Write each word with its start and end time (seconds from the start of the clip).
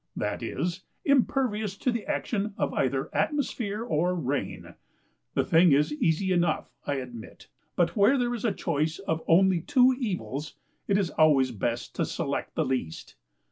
that 0.15 0.41
is, 0.41 0.81
impervious 1.05 1.77
to 1.77 1.91
the 1.91 2.07
action 2.07 2.55
of 2.57 2.73
either 2.73 3.13
atmosphere 3.15 3.83
or 3.83 4.15
rain. 4.15 4.73
The 5.35 5.43
thing 5.43 5.73
is 5.73 5.93
easy 5.93 6.31
enough, 6.33 6.71
I 6.87 6.95
admit; 6.95 7.49
but 7.75 7.95
where 7.95 8.17
there 8.17 8.33
is 8.33 8.43
a 8.43 8.51
choice 8.51 8.97
of 8.97 9.21
only 9.27 9.61
two 9.61 9.95
evils, 9.99 10.55
it 10.87 10.97
is 10.97 11.11
always 11.11 11.51
best 11.51 11.93
to 11.97 12.05
select 12.05 12.55
the 12.55 12.65
least. 12.65 13.13